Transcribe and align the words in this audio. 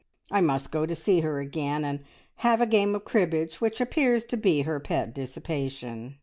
I 0.31 0.41
must 0.41 0.71
go 0.71 0.87
to 0.87 0.95
see 0.95 1.19
her 1.19 1.39
again, 1.39 1.85
and 1.85 1.99
have 2.37 2.59
a 2.59 2.65
game 2.65 2.95
of 2.95 3.05
cribbage, 3.05 3.61
which 3.61 3.79
appears 3.79 4.25
to 4.25 4.35
be 4.35 4.63
her 4.63 4.79
pet 4.79 5.13
dissipation. 5.13 6.15